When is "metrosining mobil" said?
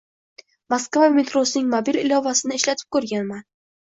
1.17-1.99